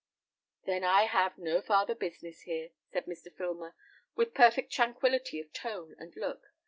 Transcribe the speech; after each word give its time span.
"Then 0.65 0.83
I 0.83 1.03
have 1.03 1.37
no 1.37 1.61
farther 1.61 1.93
business 1.93 2.41
here," 2.41 2.71
said 2.91 3.05
Mr. 3.05 3.31
Filmer, 3.37 3.75
with 4.15 4.33
perfect 4.33 4.73
tranquillity 4.73 5.39
of 5.39 5.53
tone 5.53 5.95
and 5.99 6.15
look. 6.15 6.41